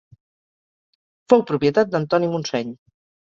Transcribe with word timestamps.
Fou 1.33 1.45
propietat 1.51 1.91
d'Antoni 1.93 2.31
Montseny. 2.35 2.73